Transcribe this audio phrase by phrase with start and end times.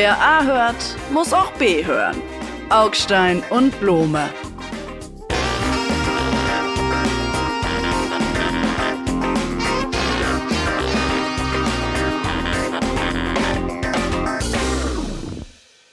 [0.00, 2.22] Wer A hört, muss auch B hören.
[2.70, 4.30] Augstein und Blome.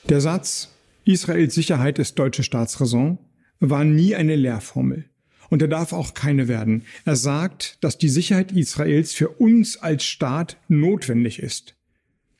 [0.07, 0.69] Der Satz
[1.05, 3.17] Israels Sicherheit ist deutsche Staatsräson
[3.59, 5.05] war nie eine Lehrformel.
[5.49, 6.85] Und er darf auch keine werden.
[7.05, 11.74] Er sagt, dass die Sicherheit Israels für uns als Staat notwendig ist.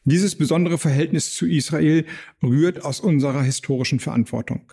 [0.08, 2.06] Dieses besondere Verhältnis zu Israel
[2.44, 4.72] rührt aus unserer historischen Verantwortung.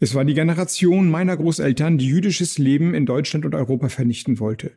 [0.00, 4.72] Es war die Generation meiner Großeltern, die jüdisches Leben in Deutschland und Europa vernichten wollte.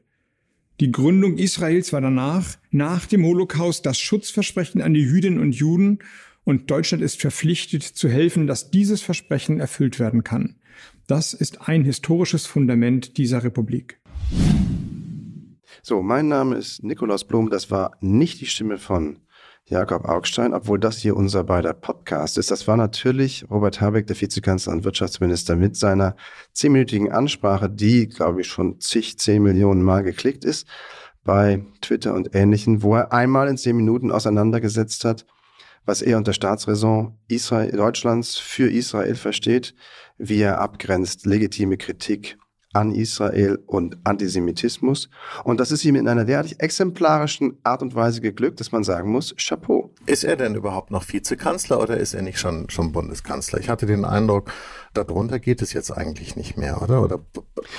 [0.82, 5.99] Die Gründung Israels war danach, nach dem Holocaust, das Schutzversprechen an die Jüdinnen und Juden
[6.44, 10.58] und Deutschland ist verpflichtet zu helfen, dass dieses Versprechen erfüllt werden kann.
[11.08, 14.02] Das ist ein historisches Fundament dieser Republik.
[15.82, 17.49] So, mein Name ist Nikolaus Blum.
[17.49, 19.20] Das war nicht die Stimme von
[19.70, 22.51] Jakob Augstein, obwohl das hier unser beider Podcast ist.
[22.51, 26.15] Das war natürlich Robert Habeck, der Vizekanzler und Wirtschaftsminister, mit seiner
[26.54, 30.68] zehnminütigen Ansprache, die, glaube ich, schon zig, zehn Millionen Mal geklickt ist
[31.26, 35.26] bei Twitter und Ähnlichen, wo er einmal in zehn Minuten auseinandergesetzt hat,
[35.85, 39.76] was er unter Staatsräson Israel, Deutschlands für Israel versteht,
[40.18, 42.37] wie er abgrenzt legitime Kritik
[42.73, 45.10] an Israel und Antisemitismus.
[45.43, 49.12] Und das ist ihm in einer derartig exemplarischen Art und Weise geglückt, dass man sagen
[49.12, 49.93] muss, Chapeau.
[50.05, 53.59] Ist er denn überhaupt noch Vizekanzler oder ist er nicht schon, schon Bundeskanzler?
[53.59, 54.51] Ich hatte den Eindruck,
[55.03, 57.01] darunter geht es jetzt eigentlich nicht mehr, oder?
[57.01, 57.20] Oder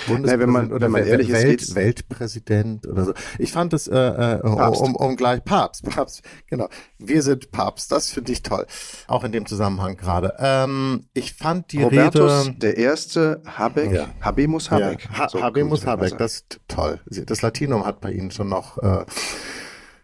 [0.06, 3.14] Bundespräsident wenn man, oder wenn man ehrlich Welt, ist, Weltpräsident oder so.
[3.38, 6.69] Ich fand es äh, äh um, um gleich Papst, Papst, genau.
[6.98, 8.66] Wir sind Papst, das finde ich toll.
[9.06, 10.34] Auch in dem Zusammenhang gerade.
[10.39, 12.58] Ähm, ich fand die Robertus, Rede.
[12.58, 14.08] Der erste Habeck, ja.
[14.20, 15.08] Habemus Habeck.
[15.12, 15.19] Ja.
[15.19, 17.00] Ha so Habemus Habeck, das ist toll.
[17.06, 18.78] Das Latinum hat bei Ihnen schon noch.
[18.78, 19.05] Äh,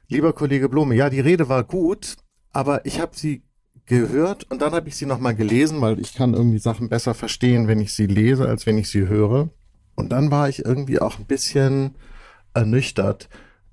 [0.09, 2.17] lieber Kollege Blume, ja, die Rede war gut,
[2.53, 3.43] aber ich habe sie
[3.87, 7.69] gehört und dann habe ich sie nochmal gelesen, weil ich kann irgendwie Sachen besser verstehen,
[7.69, 9.51] wenn ich sie lese, als wenn ich sie höre.
[9.95, 11.95] Und dann war ich irgendwie auch ein bisschen
[12.55, 13.29] ernüchtert,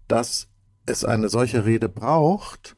[0.08, 0.50] dass
[0.86, 2.76] es eine solche Rede braucht,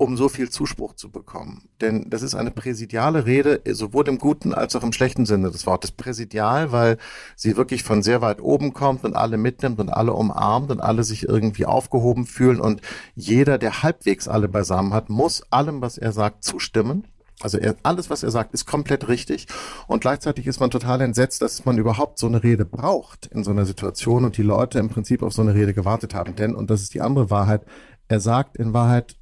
[0.00, 1.68] um so viel Zuspruch zu bekommen.
[1.82, 5.66] Denn das ist eine präsidiale Rede, sowohl im guten als auch im schlechten Sinne des
[5.66, 5.92] Wortes.
[5.92, 6.96] Präsidial, weil
[7.36, 11.04] sie wirklich von sehr weit oben kommt und alle mitnimmt und alle umarmt und alle
[11.04, 12.80] sich irgendwie aufgehoben fühlen und
[13.14, 17.06] jeder, der halbwegs alle beisammen hat, muss allem, was er sagt, zustimmen.
[17.42, 19.48] Also er, alles, was er sagt, ist komplett richtig.
[19.86, 23.50] Und gleichzeitig ist man total entsetzt, dass man überhaupt so eine Rede braucht in so
[23.50, 26.36] einer Situation und die Leute im Prinzip auf so eine Rede gewartet haben.
[26.36, 27.66] Denn, und das ist die andere Wahrheit,
[28.08, 29.19] er sagt in Wahrheit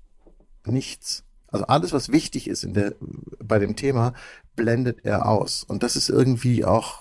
[0.69, 1.25] nichts.
[1.49, 2.95] Also alles, was wichtig ist in der,
[3.43, 4.13] bei dem Thema,
[4.55, 5.65] blendet er aus.
[5.65, 7.01] Und das ist irgendwie auch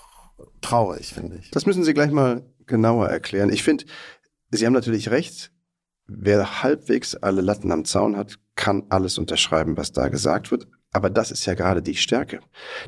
[0.60, 1.50] traurig, finde ich.
[1.50, 3.50] Das müssen Sie gleich mal genauer erklären.
[3.50, 3.84] Ich finde,
[4.50, 5.52] Sie haben natürlich recht.
[6.06, 10.66] Wer halbwegs alle Latten am Zaun hat, kann alles unterschreiben, was da gesagt wird.
[10.90, 12.40] Aber das ist ja gerade die Stärke.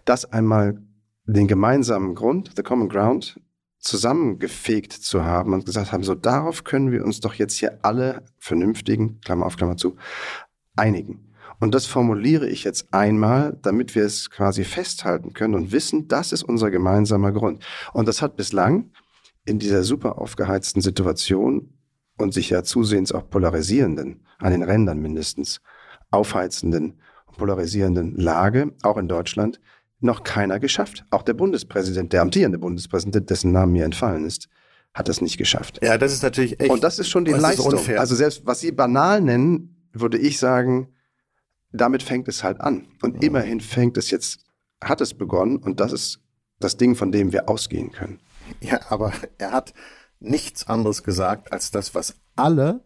[0.07, 0.81] Das einmal
[1.27, 3.39] den gemeinsamen Grund, the common ground,
[3.79, 8.25] zusammengefegt zu haben und gesagt haben, so darauf können wir uns doch jetzt hier alle
[8.39, 9.97] vernünftigen, Klammer auf Klammer zu,
[10.77, 11.31] einigen.
[11.59, 16.33] Und das formuliere ich jetzt einmal, damit wir es quasi festhalten können und wissen, das
[16.33, 17.63] ist unser gemeinsamer Grund.
[17.93, 18.91] Und das hat bislang
[19.45, 21.75] in dieser super aufgeheizten Situation
[22.17, 25.61] und sich ja zusehends auch polarisierenden, an den Rändern mindestens,
[26.11, 29.61] aufheizenden und polarisierenden Lage, auch in Deutschland,
[30.01, 31.05] noch keiner geschafft.
[31.11, 34.49] Auch der Bundespräsident, der amtierende Bundespräsident, dessen Name mir entfallen ist,
[34.95, 35.79] hat das nicht geschafft.
[35.83, 36.71] Ja, das ist natürlich echt.
[36.71, 37.75] Und das ist schon die Leistung.
[37.97, 40.95] Also selbst was Sie banal nennen, würde ich sagen,
[41.73, 42.89] damit fängt es halt an.
[43.03, 43.23] Und mhm.
[43.23, 44.45] immerhin fängt es jetzt,
[44.83, 46.21] hat es begonnen und das ist
[46.59, 48.21] das Ding, von dem wir ausgehen können.
[48.61, 49.73] Ja, aber er hat
[50.19, 52.83] nichts anderes gesagt als das, was alle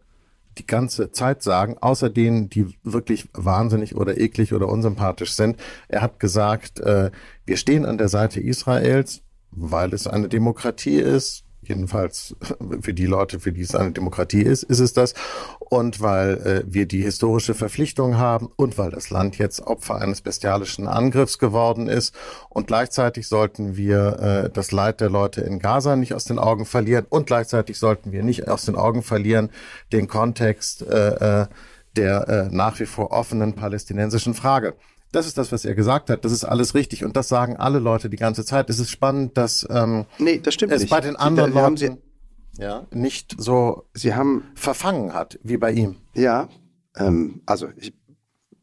[0.57, 5.57] die ganze Zeit sagen, außer denen, die wirklich wahnsinnig oder eklig oder unsympathisch sind.
[5.87, 7.11] Er hat gesagt, äh,
[7.45, 9.21] wir stehen an der Seite Israels,
[9.51, 12.35] weil es eine Demokratie ist, jedenfalls
[12.81, 15.13] für die Leute, für die es eine Demokratie ist, ist es das.
[15.59, 20.21] Und weil äh, wir die historische Verpflichtung haben und weil das Land jetzt Opfer eines
[20.21, 22.15] bestialischen Angriffs geworden ist.
[22.49, 26.65] Und gleichzeitig sollten wir äh, das Leid der Leute in Gaza nicht aus den Augen
[26.65, 27.05] verlieren.
[27.09, 29.49] Und gleichzeitig sollten wir nicht aus den Augen verlieren
[29.91, 31.47] den Kontext äh, äh
[31.95, 34.73] der äh, nach wie vor offenen palästinensischen Frage.
[35.15, 36.25] Das ist das, was er gesagt hat.
[36.25, 37.05] Das ist alles richtig.
[37.05, 38.69] Und das sagen alle Leute die ganze Zeit.
[38.69, 40.91] Es ist spannend, dass ähm, nee, das stimmt es nicht.
[40.91, 45.71] bei den anderen Sie, Leuten Sie, ja, nicht so Sie haben, verfangen hat wie bei
[45.71, 45.95] ihm.
[46.15, 46.49] Ja,
[46.97, 47.93] ähm, also ich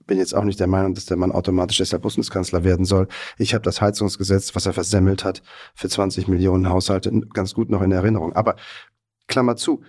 [0.06, 3.08] bin jetzt auch nicht der Meinung, dass der Mann automatisch deshalb Bundeskanzler werden soll.
[3.38, 5.42] Ich habe das Heizungsgesetz, was er versemmelt hat,
[5.74, 8.34] für 20 Millionen Haushalte ganz gut noch in Erinnerung.
[8.34, 8.56] Aber
[9.26, 9.82] Klammer zu,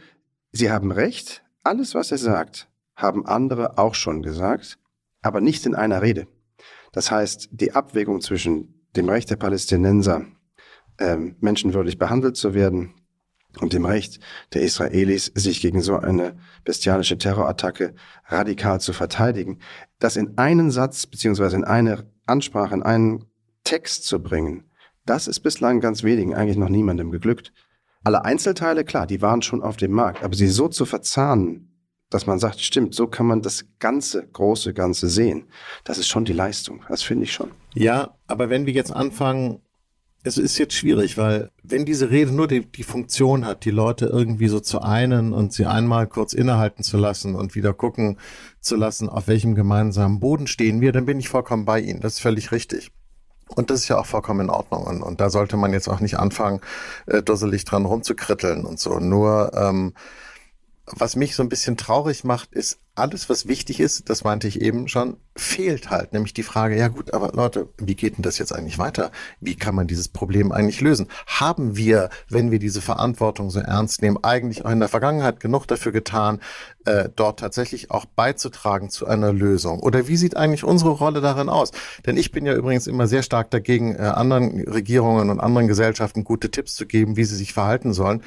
[0.54, 1.44] Sie haben recht.
[1.64, 4.78] Alles, was er sagt, haben andere auch schon gesagt.
[5.22, 6.28] aber nicht in einer Rede.
[6.94, 10.26] Das heißt, die Abwägung zwischen dem Recht der Palästinenser,
[11.00, 12.94] ähm, menschenwürdig behandelt zu werden,
[13.60, 14.20] und dem Recht
[14.54, 17.94] der Israelis, sich gegen so eine bestialische Terrorattacke
[18.26, 19.60] radikal zu verteidigen,
[20.00, 23.26] das in einen Satz beziehungsweise in eine Ansprache, in einen
[23.64, 24.72] Text zu bringen,
[25.06, 27.54] das ist bislang ganz wenigen, eigentlich noch niemandem geglückt.
[28.04, 31.73] Alle Einzelteile, klar, die waren schon auf dem Markt, aber sie so zu verzahnen,
[32.14, 35.48] dass man sagt, stimmt, so kann man das ganze, große Ganze sehen.
[35.84, 36.84] Das ist schon die Leistung.
[36.90, 37.52] Das finde ich schon.
[37.74, 39.60] Ja, aber wenn wir jetzt anfangen,
[40.24, 44.06] es ist jetzt schwierig, weil wenn diese Rede nur die, die Funktion hat, die Leute
[44.06, 48.18] irgendwie so zu einen und sie einmal kurz innehalten zu lassen und wieder gucken
[48.62, 52.00] zu lassen, auf welchem gemeinsamen Boden stehen wir, dann bin ich vollkommen bei Ihnen.
[52.00, 52.92] Das ist völlig richtig.
[53.50, 54.84] Und das ist ja auch vollkommen in Ordnung.
[54.86, 56.62] Und, und da sollte man jetzt auch nicht anfangen,
[57.08, 59.00] äh, dusselig dran rumzukritteln und so.
[59.00, 59.94] Nur ähm,
[60.86, 64.62] was mich so ein bisschen traurig macht, ist alles, was wichtig ist, das meinte ich
[64.62, 66.14] eben schon, fehlt halt.
[66.14, 69.12] Nämlich die Frage, ja gut, aber Leute, wie geht denn das jetzt eigentlich weiter?
[69.40, 71.08] Wie kann man dieses Problem eigentlich lösen?
[71.26, 75.66] Haben wir, wenn wir diese Verantwortung so ernst nehmen, eigentlich auch in der Vergangenheit genug
[75.66, 76.40] dafür getan,
[76.86, 79.80] äh, dort tatsächlich auch beizutragen zu einer Lösung?
[79.80, 81.72] Oder wie sieht eigentlich unsere Rolle darin aus?
[82.06, 86.24] Denn ich bin ja übrigens immer sehr stark dagegen, äh, anderen Regierungen und anderen Gesellschaften
[86.24, 88.22] gute Tipps zu geben, wie sie sich verhalten sollen.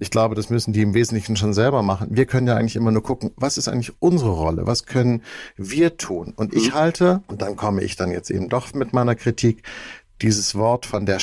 [0.00, 2.08] Ich glaube, das müssen die im Wesentlichen schon selber machen.
[2.10, 4.66] Wir können ja eigentlich immer nur gucken, was ist eigentlich unsere Rolle?
[4.66, 5.22] Was können
[5.56, 6.32] wir tun?
[6.36, 6.74] Und ich mhm.
[6.74, 9.62] halte, und dann komme ich dann jetzt eben doch mit meiner Kritik,
[10.22, 11.18] dieses Wort von der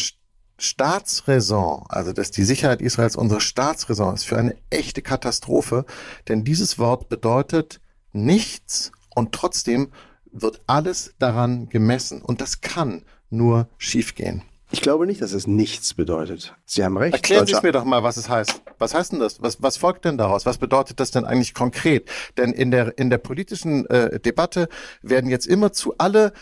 [0.57, 5.85] Staatsräson, also dass die Sicherheit Israels unsere Staatsräson ist, für eine echte Katastrophe.
[6.27, 7.79] Denn dieses Wort bedeutet
[8.13, 9.91] nichts und trotzdem
[10.31, 12.21] wird alles daran gemessen.
[12.21, 14.43] Und das kann nur schiefgehen.
[14.71, 16.55] Ich glaube nicht, dass es nichts bedeutet.
[16.65, 17.13] Sie haben recht.
[17.13, 18.61] Erklären Sie es mir doch mal, was es heißt.
[18.79, 19.41] Was heißt denn das?
[19.41, 20.45] Was, was folgt denn daraus?
[20.45, 22.09] Was bedeutet das denn eigentlich konkret?
[22.37, 24.67] Denn in der, in der politischen äh, Debatte
[25.01, 26.33] werden jetzt immerzu alle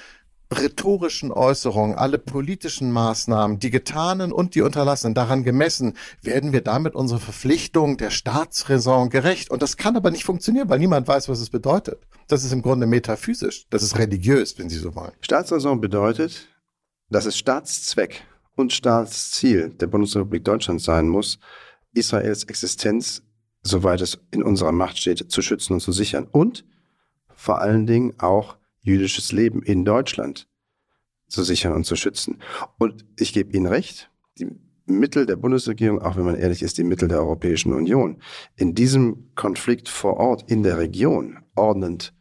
[0.54, 6.96] rhetorischen Äußerungen, alle politischen Maßnahmen, die getanen und die unterlassenen, daran gemessen, werden wir damit
[6.96, 9.50] unsere Verpflichtung der Staatsräson gerecht.
[9.50, 12.00] Und das kann aber nicht funktionieren, weil niemand weiß, was es bedeutet.
[12.28, 13.66] Das ist im Grunde metaphysisch.
[13.70, 15.12] Das ist religiös, wenn Sie so wollen.
[15.22, 16.48] Staatsräson bedeutet,
[17.14, 18.24] dass es Staatszweck
[18.56, 21.40] und Staatsziel der Bundesrepublik Deutschland sein muss,
[21.94, 23.24] Israels Existenz,
[23.62, 26.66] soweit es in unserer Macht steht, zu schützen und zu sichern und
[27.36, 30.48] vor allen Dingen auch jüdisches Leben in Deutschland
[31.28, 32.42] zu sichern und zu schützen.
[32.78, 34.48] Und ich gebe Ihnen recht, die
[34.86, 38.22] Mittel der Bundesregierung, auch wenn man ehrlich ist, die Mittel der Europäischen Union,
[38.56, 42.14] in diesem Konflikt vor Ort in der Region ordnend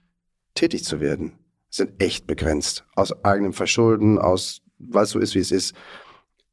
[0.55, 1.39] tätig zu werden,
[1.71, 2.85] sind echt begrenzt.
[2.95, 5.75] Aus eigenem Verschulden, aus weil es so ist, wie es ist.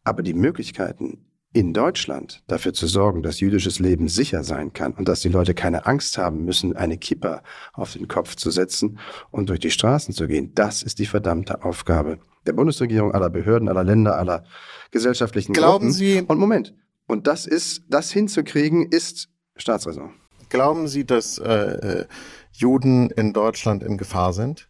[0.04, 5.08] Aber die Möglichkeiten in Deutschland dafür zu sorgen, dass jüdisches Leben sicher sein kann und
[5.08, 7.42] dass die Leute keine Angst haben müssen, eine Kippa
[7.74, 9.00] auf den Kopf zu setzen
[9.32, 13.68] und durch die Straßen zu gehen, das ist die verdammte Aufgabe der Bundesregierung, aller Behörden,
[13.68, 14.44] aller Länder, aller
[14.92, 15.92] gesellschaftlichen Glauben Gruppen.
[15.92, 16.76] Sie und Moment.
[17.08, 20.12] Und das ist, das hinzukriegen, ist Staatsräson.
[20.50, 22.06] Glauben Sie, dass äh, äh,
[22.52, 24.68] Juden in Deutschland in Gefahr sind?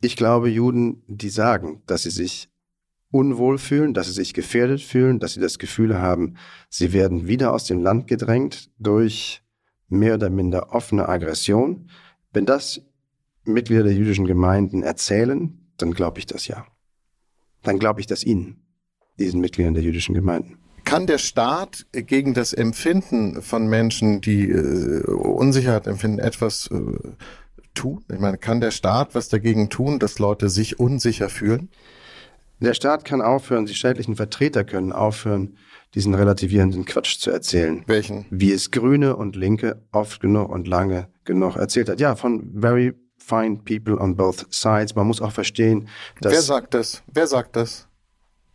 [0.00, 2.50] Ich glaube, Juden, die sagen, dass sie sich
[3.10, 6.34] unwohl fühlen, dass sie sich gefährdet fühlen, dass sie das Gefühl haben,
[6.68, 9.42] sie werden wieder aus dem Land gedrängt durch
[9.88, 11.90] mehr oder minder offene Aggression.
[12.32, 12.80] Wenn das
[13.44, 16.66] Mitglieder der jüdischen Gemeinden erzählen, dann glaube ich das ja.
[17.62, 18.62] Dann glaube ich das ihnen,
[19.18, 20.58] diesen Mitgliedern der jüdischen Gemeinden.
[20.84, 26.76] Kann der Staat gegen das Empfinden von Menschen, die äh, Unsicherheit empfinden, etwas äh,
[27.74, 28.04] tun?
[28.12, 31.70] Ich meine, kann der Staat was dagegen tun, dass Leute sich unsicher fühlen?
[32.60, 35.58] Der Staat kann aufhören, die staatlichen Vertreter können aufhören,
[35.94, 37.84] diesen relativierenden Quatsch zu erzählen.
[37.86, 38.26] Welchen?
[38.30, 42.00] Wie es Grüne und Linke oft genug und lange genug erzählt hat.
[42.00, 44.94] Ja, von very fine people on both sides.
[44.94, 45.88] Man muss auch verstehen,
[46.20, 46.32] dass.
[46.32, 47.02] Wer sagt das?
[47.12, 47.88] Wer sagt das?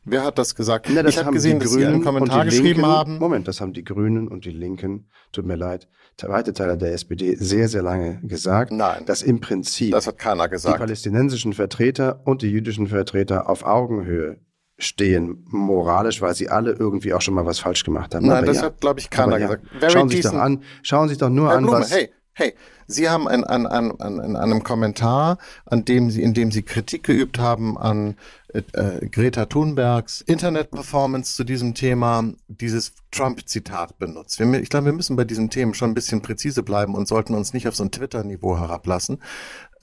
[0.04, 0.88] Wer hat das gesagt?
[0.90, 3.18] Na, das ich habe gesehen, dass Sie einen Kommentar geschrieben Linken, haben.
[3.20, 5.88] Moment, das haben die Grünen und die Linken, tut mir leid,
[6.24, 8.72] weite Teile der SPD sehr, sehr lange gesagt.
[8.72, 9.06] Nein.
[9.06, 10.76] Dass im Prinzip das hat keiner gesagt.
[10.76, 14.38] die palästinensischen Vertreter und die jüdischen Vertreter auf Augenhöhe
[14.78, 18.28] stehen, moralisch, weil sie alle irgendwie auch schon mal was falsch gemacht haben.
[18.28, 18.64] Nein, Aber das ja.
[18.64, 19.48] hat, glaube ich, keiner ja.
[19.48, 19.66] gesagt.
[19.80, 21.92] Very schauen Sie sich doch an, schauen Sie sich doch nur Herr an, Blume, was.
[21.92, 22.54] Hey, hey,
[22.88, 27.04] Sie haben an, an, an, an einem Kommentar, an dem Sie, in dem Sie Kritik
[27.04, 28.18] geübt haben an
[28.54, 34.40] äh, Greta Thunbergs Internet-Performance zu diesem Thema, dieses Trump-Zitat benutzt.
[34.40, 37.34] Wir, ich glaube, wir müssen bei diesen Themen schon ein bisschen präzise bleiben und sollten
[37.34, 39.20] uns nicht auf so ein Twitter-Niveau herablassen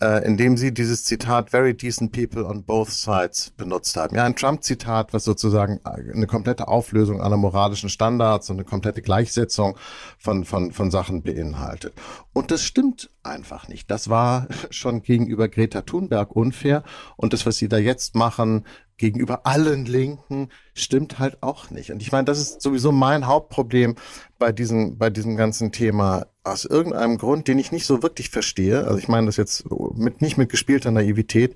[0.01, 4.15] äh, indem sie dieses Zitat Very decent people on both sides benutzt haben.
[4.15, 9.77] Ja, ein Trump-Zitat, was sozusagen eine komplette Auflösung aller moralischen Standards und eine komplette Gleichsetzung
[10.19, 11.95] von, von, von Sachen beinhaltet.
[12.33, 13.91] Und das stimmt einfach nicht.
[13.91, 16.83] Das war schon gegenüber Greta Thunberg unfair
[17.17, 18.65] und das, was sie da jetzt machen,
[18.97, 21.91] gegenüber allen Linken stimmt halt auch nicht.
[21.91, 23.95] Und ich meine, das ist sowieso mein Hauptproblem
[24.39, 26.27] bei diesem, bei diesem ganzen Thema.
[26.43, 30.21] Aus irgendeinem Grund, den ich nicht so wirklich verstehe, also ich meine das jetzt mit,
[30.21, 31.55] nicht mit gespielter Naivität,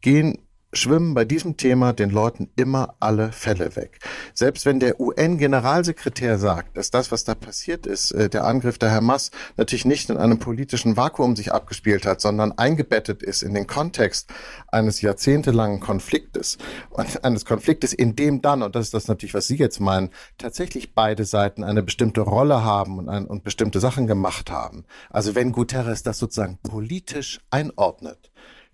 [0.00, 0.38] gehen
[0.72, 3.98] schwimmen bei diesem Thema den Leuten immer alle Fälle weg.
[4.34, 8.90] Selbst wenn der UN-Generalsekretär sagt, dass das, was da passiert ist, äh, der Angriff der
[8.90, 13.66] Hamas, natürlich nicht in einem politischen Vakuum sich abgespielt hat, sondern eingebettet ist in den
[13.66, 14.30] Kontext
[14.68, 16.58] eines jahrzehntelangen Konfliktes
[16.90, 20.10] und eines Konfliktes, in dem dann, und das ist das natürlich, was Sie jetzt meinen,
[20.38, 24.84] tatsächlich beide Seiten eine bestimmte Rolle haben und, ein, und bestimmte Sachen gemacht haben.
[25.10, 28.30] Also wenn Guterres das sozusagen politisch einordnet,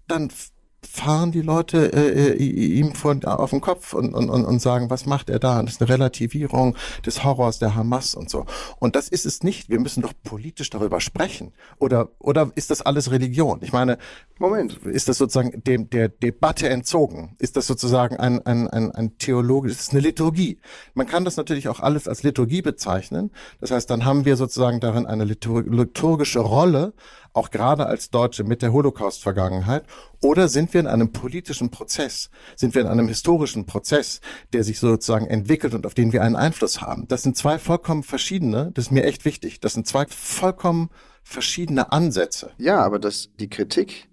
[0.07, 0.31] dann
[0.80, 5.06] fahren die Leute äh, äh ihm vor, auf den Kopf und, und, und sagen, was
[5.06, 5.62] macht er da?
[5.62, 8.47] Das ist eine Relativierung des Horrors der Hamas und so.
[8.78, 9.68] Und das ist es nicht.
[9.68, 11.52] Wir müssen doch politisch darüber sprechen.
[11.78, 13.61] Oder, oder ist das alles Religion?
[13.62, 13.99] Ich meine,
[14.38, 17.35] Moment, ist das sozusagen dem, der Debatte entzogen?
[17.38, 20.61] Ist das sozusagen ein, ein, ein, ein Theologisch, ist eine Liturgie?
[20.94, 23.30] Man kann das natürlich auch alles als Liturgie bezeichnen.
[23.61, 26.92] Das heißt, dann haben wir sozusagen darin eine liturgische Rolle,
[27.32, 29.85] auch gerade als Deutsche mit der Holocaust-Vergangenheit?
[30.20, 32.30] Oder sind wir in einem politischen Prozess?
[32.56, 34.20] Sind wir in einem historischen Prozess,
[34.52, 37.06] der sich sozusagen entwickelt und auf den wir einen Einfluss haben?
[37.08, 40.90] Das sind zwei vollkommen verschiedene, das ist mir echt wichtig, das sind zwei vollkommen
[41.23, 42.50] verschiedene Ansätze.
[42.58, 44.08] Ja, aber das, die Kritik,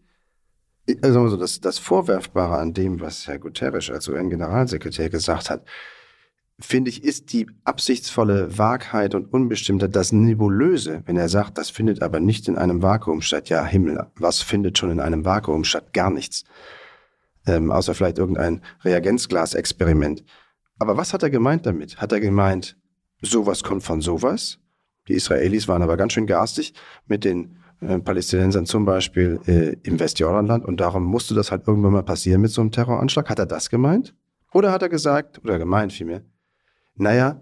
[1.02, 5.66] also das, das Vorwerfbare an dem, was Herr Guterres als UN-Generalsekretär gesagt hat,
[6.60, 12.02] finde ich, ist die absichtsvolle Wahrheit und Unbestimmtheit das Nebulöse, wenn er sagt, das findet
[12.02, 13.50] aber nicht in einem Vakuum statt.
[13.50, 15.94] Ja, Himmel, was findet schon in einem Vakuum statt?
[15.94, 16.46] Gar nichts.
[17.46, 20.24] Ähm, außer vielleicht irgendein Reagenzglas-Experiment.
[20.80, 21.98] Aber was hat er gemeint damit?
[21.98, 22.78] Hat er gemeint,
[23.22, 24.60] sowas kommt von sowas?
[25.08, 26.74] Die Israelis waren aber ganz schön garstig
[27.06, 31.94] mit den äh, Palästinensern zum Beispiel äh, im Westjordanland und darum musste das halt irgendwann
[31.94, 33.30] mal passieren mit so einem Terroranschlag.
[33.30, 34.16] Hat er das gemeint?
[34.54, 36.24] Oder hat er gesagt, oder gemeint vielmehr,
[36.96, 37.42] naja,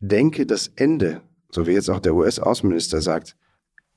[0.00, 3.36] denke das Ende, so wie jetzt auch der US-Außenminister sagt,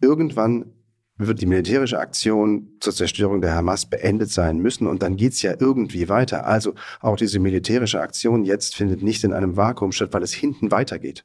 [0.01, 0.73] irgendwann
[1.17, 5.53] wird die militärische Aktion zur Zerstörung der Hamas beendet sein müssen und dann geht's ja
[5.59, 6.47] irgendwie weiter.
[6.47, 10.71] Also auch diese militärische Aktion jetzt findet nicht in einem Vakuum statt, weil es hinten
[10.71, 11.23] weitergeht.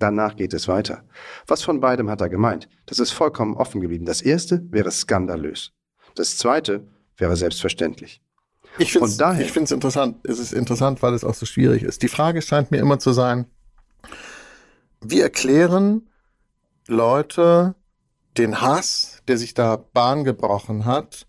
[0.00, 1.04] Danach geht es weiter.
[1.46, 2.68] Was von beidem hat er gemeint?
[2.86, 4.06] Das ist vollkommen offen geblieben.
[4.06, 5.72] Das erste wäre skandalös.
[6.16, 8.22] Das zweite wäre selbstverständlich.
[8.78, 10.16] Ich finde es interessant.
[10.22, 12.02] Es ist interessant, weil es auch so schwierig ist.
[12.02, 13.46] Die Frage scheint mir immer zu sein,
[15.00, 16.08] wie erklären
[16.86, 17.74] Leute
[18.38, 21.26] den Hass, der sich da Bahn gebrochen hat,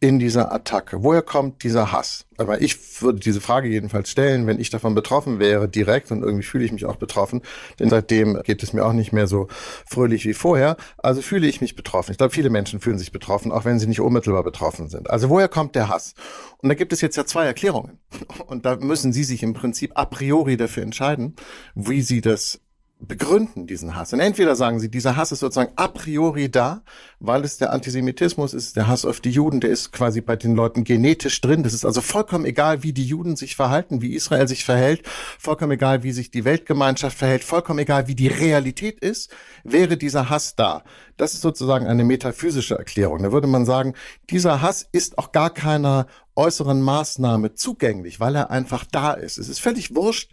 [0.00, 1.02] in dieser Attacke?
[1.02, 2.24] Woher kommt dieser Hass?
[2.38, 6.42] Aber ich würde diese Frage jedenfalls stellen, wenn ich davon betroffen wäre, direkt, und irgendwie
[6.42, 7.42] fühle ich mich auch betroffen,
[7.78, 9.48] denn seitdem geht es mir auch nicht mehr so
[9.86, 10.78] fröhlich wie vorher.
[10.96, 12.12] Also fühle ich mich betroffen.
[12.12, 15.10] Ich glaube, viele Menschen fühlen sich betroffen, auch wenn sie nicht unmittelbar betroffen sind.
[15.10, 16.14] Also woher kommt der Hass?
[16.58, 17.98] Und da gibt es jetzt ja zwei Erklärungen.
[18.46, 21.36] Und da müssen Sie sich im Prinzip a priori dafür entscheiden,
[21.74, 22.60] wie Sie das
[23.00, 24.12] begründen diesen Hass.
[24.12, 26.82] Und entweder sagen sie, dieser Hass ist sozusagen a priori da,
[27.18, 30.54] weil es der Antisemitismus ist, der Hass auf die Juden, der ist quasi bei den
[30.54, 31.62] Leuten genetisch drin.
[31.62, 35.06] Das ist also vollkommen egal, wie die Juden sich verhalten, wie Israel sich verhält,
[35.38, 39.30] vollkommen egal, wie sich die Weltgemeinschaft verhält, vollkommen egal, wie die Realität ist,
[39.64, 40.84] wäre dieser Hass da.
[41.16, 43.22] Das ist sozusagen eine metaphysische Erklärung.
[43.22, 43.94] Da würde man sagen,
[44.28, 49.38] dieser Hass ist auch gar keiner äußeren Maßnahme zugänglich, weil er einfach da ist.
[49.38, 50.32] Es ist völlig wurscht,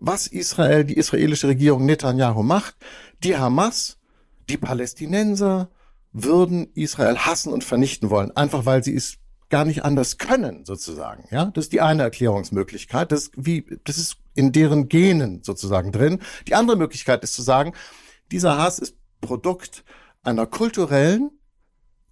[0.00, 2.76] was Israel, die israelische Regierung Netanyahu macht.
[3.22, 3.98] Die Hamas,
[4.48, 5.70] die Palästinenser
[6.12, 9.18] würden Israel hassen und vernichten wollen, einfach weil sie es
[9.50, 11.24] gar nicht anders können, sozusagen.
[11.30, 13.12] Ja, das ist die eine Erklärungsmöglichkeit.
[13.12, 16.20] Das wie, das ist in deren Genen sozusagen drin.
[16.46, 17.72] Die andere Möglichkeit ist zu sagen,
[18.30, 19.84] dieser Hass ist Produkt
[20.22, 21.30] einer kulturellen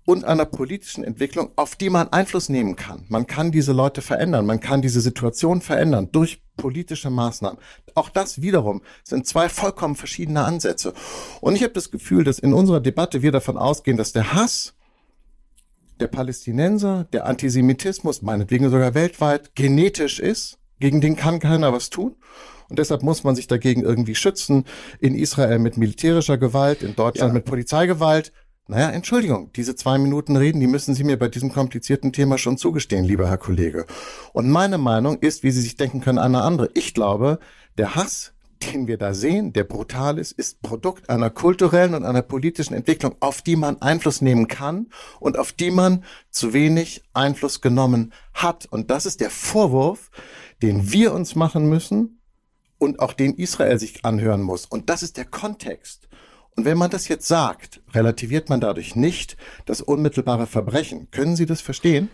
[0.06, 3.04] und einer politischen Entwicklung, auf die man Einfluss nehmen kann.
[3.08, 7.58] Man kann diese Leute verändern, man kann diese Situation verändern durch politische Maßnahmen.
[7.94, 10.94] Auch das wiederum sind zwei vollkommen verschiedene Ansätze.
[11.42, 14.72] Und ich habe das Gefühl, dass in unserer Debatte wir davon ausgehen, dass der Hass
[16.00, 20.58] der Palästinenser, der Antisemitismus, meinetwegen sogar weltweit, genetisch ist.
[20.78, 22.16] Gegen den kann keiner was tun.
[22.68, 24.64] Und deshalb muss man sich dagegen irgendwie schützen.
[25.00, 27.34] In Israel mit militärischer Gewalt, in Deutschland ja.
[27.34, 28.32] mit Polizeigewalt.
[28.68, 32.58] Naja, Entschuldigung, diese zwei Minuten reden, die müssen Sie mir bei diesem komplizierten Thema schon
[32.58, 33.86] zugestehen, lieber Herr Kollege.
[34.32, 36.70] Und meine Meinung ist, wie Sie sich denken können, eine andere.
[36.74, 37.38] Ich glaube,
[37.78, 38.32] der Hass,
[38.64, 43.14] den wir da sehen, der brutal ist, ist Produkt einer kulturellen und einer politischen Entwicklung,
[43.20, 44.88] auf die man Einfluss nehmen kann
[45.20, 48.66] und auf die man zu wenig Einfluss genommen hat.
[48.66, 50.10] Und das ist der Vorwurf,
[50.60, 52.20] den wir uns machen müssen
[52.78, 54.66] und auch den Israel sich anhören muss.
[54.66, 56.08] Und das ist der Kontext.
[56.56, 59.36] Und wenn man das jetzt sagt, relativiert man dadurch nicht
[59.66, 61.10] das unmittelbare Verbrechen.
[61.10, 62.08] Können Sie das verstehen?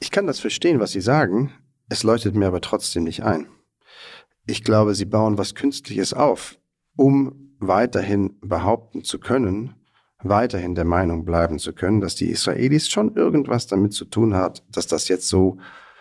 [0.00, 1.52] Ich kann das verstehen, was Sie sagen.
[1.88, 3.46] Es leuchtet mir aber trotzdem nicht ein.
[4.46, 6.58] Ich glaube, Sie bauen was Künstliches auf,
[6.96, 9.74] um weiterhin behaupten zu können,
[10.22, 14.64] weiterhin der Meinung bleiben zu können, dass die Israelis schon irgendwas damit zu tun hat,
[14.70, 15.58] dass das jetzt so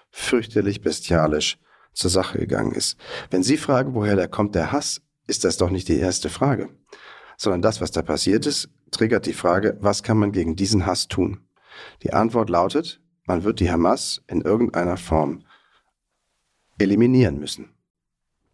[0.09, 1.59] fürchterlich bestialisch
[1.93, 2.97] zur Sache gegangen ist.
[3.29, 6.69] Wenn Sie fragen, woher da kommt der Hass, ist das doch nicht die erste Frage,
[7.37, 11.07] sondern das, was da passiert ist, triggert die Frage, was kann man gegen diesen Hass
[11.07, 11.39] tun?
[12.03, 15.43] Die Antwort lautet, man wird die Hamas in irgendeiner Form
[16.79, 17.69] eliminieren müssen.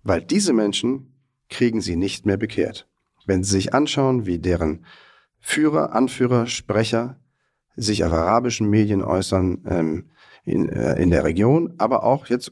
[0.03, 1.13] Weil diese Menschen
[1.49, 2.87] kriegen sie nicht mehr bekehrt.
[3.25, 4.85] Wenn Sie sich anschauen, wie deren
[5.39, 7.19] Führer, Anführer, Sprecher
[7.75, 10.11] sich auf arabischen Medien äußern ähm,
[10.43, 12.51] in, äh, in der Region, aber auch jetzt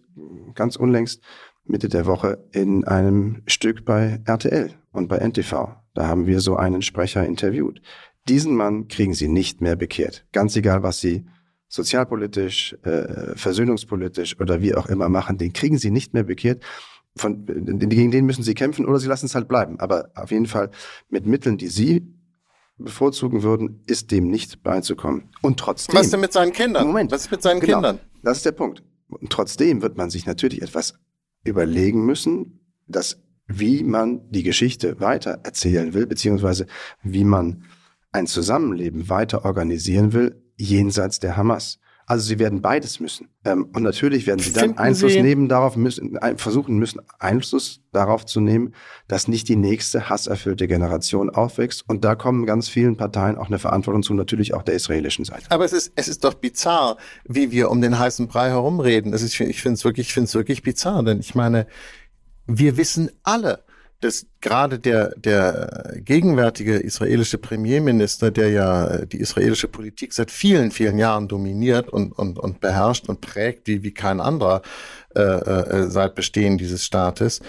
[0.56, 1.22] ganz unlängst
[1.66, 5.81] Mitte der Woche in einem Stück bei RTL und bei NTV.
[5.94, 7.82] Da haben wir so einen Sprecher interviewt.
[8.28, 10.26] Diesen Mann kriegen sie nicht mehr bekehrt.
[10.32, 11.26] Ganz egal, was sie
[11.68, 16.64] sozialpolitisch, äh, versöhnungspolitisch oder wie auch immer machen, den kriegen sie nicht mehr bekehrt.
[17.16, 19.80] Von, gegen den müssen sie kämpfen oder sie lassen es halt bleiben.
[19.80, 20.72] Aber auf jeden Fall
[21.10, 22.14] mit Mitteln, die sie
[22.78, 25.30] bevorzugen würden, ist dem nicht beizukommen.
[25.42, 25.96] Und trotzdem.
[25.96, 26.88] Was denn mit seinen Kindern?
[26.88, 27.12] Moment.
[27.12, 28.00] Was ist mit seinen genau, Kindern?
[28.24, 28.84] Das ist der Punkt.
[29.08, 30.96] Und trotzdem wird man sich natürlich etwas
[31.44, 33.22] überlegen müssen, dass
[33.60, 36.66] wie man die Geschichte weiter erzählen will, beziehungsweise
[37.04, 37.64] wie man
[38.12, 41.80] ein Zusammenleben weiter organisieren will, jenseits der Hamas.
[42.08, 43.30] Also sie werden beides müssen.
[43.46, 47.84] Ähm, und natürlich werden sie dann Finden Einfluss Sie- nehmen darauf, müssen, versuchen müssen, Einfluss
[47.94, 48.74] darauf zu nehmen,
[49.08, 51.88] dass nicht die nächste hasserfüllte Generation aufwächst.
[51.88, 55.46] Und da kommen ganz vielen Parteien auch eine Verantwortung zu, natürlich auch der israelischen Seite.
[55.50, 59.14] Aber es ist, es ist doch bizarr, wie wir um den heißen Brei herumreden.
[59.14, 61.66] Es ist, ich finde es wirklich, ich finde es wirklich bizarr, denn ich meine,
[62.58, 63.64] wir wissen alle,
[64.02, 70.72] dass gerade der, der gegenwärtige israelische Premierminister, der ja äh, die israelische Politik seit vielen,
[70.72, 74.64] vielen Jahren dominiert und, und, und beherrscht und prägt, wie, wie kein anderer
[75.16, 77.42] äh, äh, seit Bestehen dieses Staates,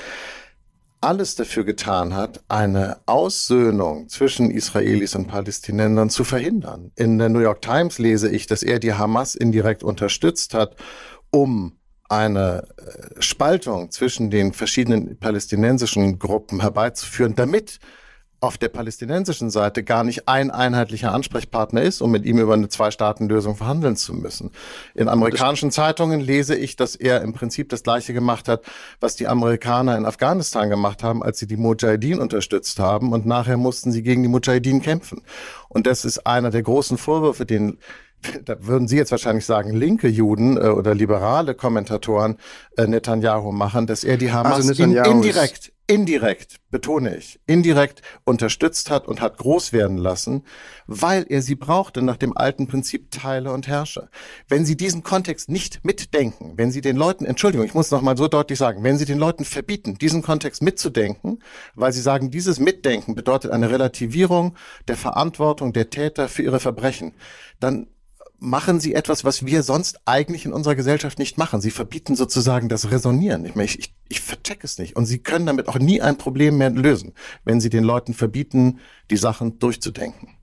[1.01, 6.93] alles dafür getan hat, eine Aussöhnung zwischen Israelis und Palästinensern zu verhindern.
[6.95, 10.77] In der New York Times lese ich, dass er die Hamas indirekt unterstützt hat,
[11.31, 11.77] um
[12.13, 17.81] eine äh, Spaltung zwischen den verschiedenen palästinensischen Gruppen herbeizuführen, damit
[18.43, 22.69] auf der palästinensischen Seite gar nicht ein einheitlicher Ansprechpartner ist, um mit ihm über eine
[22.69, 24.51] Zwei-Staaten-Lösung verhandeln zu müssen.
[24.95, 28.65] In amerikanischen Zeitungen lese ich, dass er im Prinzip das Gleiche gemacht hat,
[28.99, 33.57] was die Amerikaner in Afghanistan gemacht haben, als sie die Mujahideen unterstützt haben und nachher
[33.57, 35.23] mussten sie gegen die Mujahideen kämpfen.
[35.69, 37.79] Und das ist einer der großen Vorwürfe, den
[38.45, 42.37] da würden Sie jetzt wahrscheinlich sagen, linke Juden äh, oder liberale Kommentatoren
[42.77, 48.91] äh, Netanyahu machen, dass er die Hamas Also in, indirekt, indirekt, betone ich, indirekt unterstützt
[48.91, 50.45] hat und hat groß werden lassen,
[50.87, 54.09] weil er sie brauchte nach dem alten Prinzip Teile und Herrsche.
[54.49, 58.17] Wenn Sie diesen Kontext nicht mitdenken, wenn Sie den Leuten, Entschuldigung, ich muss noch mal
[58.17, 61.43] so deutlich sagen, wenn Sie den Leuten verbieten, diesen Kontext mitzudenken,
[61.75, 64.57] weil Sie sagen, dieses Mitdenken bedeutet eine Relativierung
[64.89, 67.15] der Verantwortung der Täter für ihre Verbrechen,
[67.61, 67.89] dann
[68.43, 71.61] machen sie etwas, was wir sonst eigentlich in unserer Gesellschaft nicht machen.
[71.61, 73.45] Sie verbieten sozusagen das Resonieren.
[73.45, 74.97] Ich, meine, ich, ich, ich vercheck es nicht.
[74.97, 78.81] Und sie können damit auch nie ein Problem mehr lösen, wenn sie den Leuten verbieten,
[79.11, 80.37] die Sachen durchzudenken.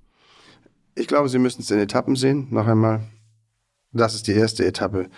[0.95, 2.47] Ich glaube, Sie müssen es in Etappen sehen.
[2.51, 3.01] Noch einmal,
[3.91, 5.09] das ist die erste Etappe,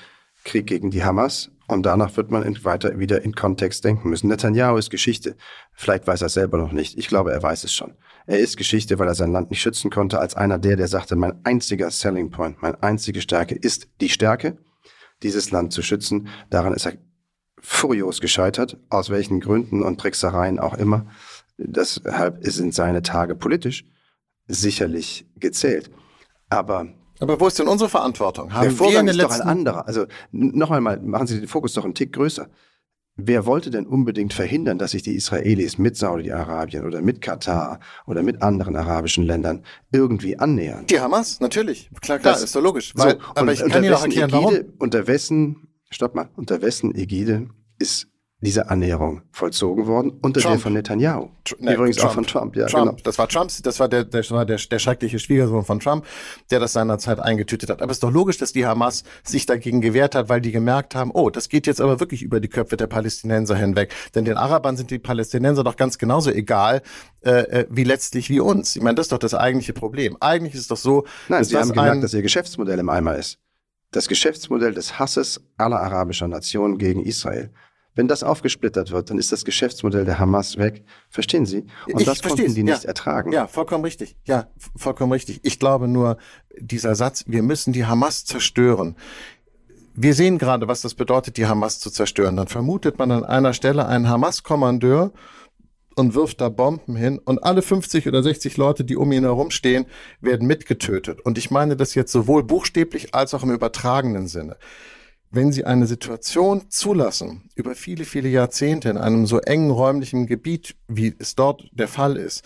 [0.44, 1.52] Krieg gegen die Hamas.
[1.72, 4.28] Und danach wird man weiter wieder in Kontext denken müssen.
[4.28, 5.38] Netanyahu ist Geschichte.
[5.72, 6.98] Vielleicht weiß er es selber noch nicht.
[6.98, 7.94] Ich glaube, er weiß es schon.
[8.28, 11.16] Er ist Geschichte, weil er sein Land nicht schützen konnte, als einer der, der sagte,
[11.16, 14.58] mein einziger Selling Point, meine einzige Stärke ist die Stärke,
[15.24, 16.28] dieses Land zu schützen.
[16.50, 16.98] Daran ist er
[17.62, 21.06] furios gescheitert, aus welchen Gründen und Tricksereien auch immer.
[21.58, 23.86] Deshalb sind seine Tage politisch
[24.46, 25.90] sicherlich gezählt.
[26.50, 26.88] Aber
[27.22, 28.52] Aber wo ist denn unsere Verantwortung?
[28.54, 29.88] Haben der Vorgang ist doch ein anderer.
[29.88, 32.50] Also noch einmal, machen Sie den Fokus doch einen Tick größer.
[33.16, 38.24] Wer wollte denn unbedingt verhindern, dass sich die Israelis mit Saudi-Arabien oder mit Katar oder
[38.24, 40.86] mit anderen arabischen Ländern irgendwie annähern?
[40.88, 41.90] die Hamas, natürlich.
[42.02, 42.94] Klar, klar, Das- ist doch logisch.
[42.96, 44.54] So, Weil, und aber ich kann Ihnen auch erklären, warum.
[44.56, 48.08] Ägide, unter wessen, stopp mal, unter wessen Ägide ist
[48.42, 50.12] diese Annäherung vollzogen worden?
[50.22, 50.56] Unter Trump.
[50.56, 51.30] der von Netanyahu.
[51.46, 52.90] Tr- nee, Übrigens auch von Trump, ja, Trump.
[52.92, 53.02] genau.
[53.04, 56.06] Das war Trumps, das war der, das war der, der schreckliche Schwiegersohn von Trump,
[56.50, 57.82] der das seinerzeit eingetütet hat.
[57.82, 60.96] Aber es ist doch logisch, dass die Hamas sich dagegen gewehrt hat, weil die gemerkt
[60.96, 63.94] haben, oh, das geht jetzt aber wirklich über die Köpfe der Palästinenser hinweg.
[64.16, 66.82] Denn den Arabern sind die Palästinenser doch ganz genauso egal,
[67.24, 68.76] äh, äh, wie letztlich wie uns.
[68.76, 70.18] Ich meine, das ist doch das eigentliche Problem.
[70.20, 73.16] Eigentlich ist es doch so, Nein, dass Sie haben gemerkt, dass Ihr Geschäftsmodell im Eimer
[73.16, 73.38] ist.
[73.92, 77.52] Das Geschäftsmodell des Hasses aller arabischer Nationen gegen Israel
[77.94, 80.84] Wenn das aufgesplittert wird, dann ist das Geschäftsmodell der Hamas weg.
[81.10, 81.66] Verstehen Sie?
[81.92, 82.76] Und ich das konnten die ja.
[82.76, 83.34] nicht ertragen.
[83.34, 84.16] Ja, vollkommen richtig.
[84.26, 85.42] Ja, vollkommen richtig.
[85.44, 86.18] Ich glaube nur,
[86.58, 88.96] dieser Satz, wir müssen die Hamas zerstören.
[89.94, 92.38] Wir sehen gerade, was das bedeutet, die Hamas zu zerstören.
[92.38, 95.12] Dann vermutet man an einer Stelle einen Hamas-Kommandeur
[95.96, 99.86] und wirft da Bomben hin und alle 50 oder 60 Leute, die um ihn herumstehen,
[100.22, 101.20] werden mitgetötet.
[101.20, 104.56] Und ich meine das jetzt sowohl buchstäblich als auch im übertragenen Sinne
[105.32, 110.76] wenn Sie eine Situation zulassen, über viele, viele Jahrzehnte in einem so engen räumlichen Gebiet,
[110.88, 112.44] wie es dort der Fall ist,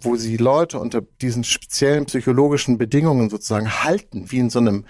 [0.00, 4.84] wo Sie Leute unter diesen speziellen psychologischen Bedingungen sozusagen halten, wie in so einem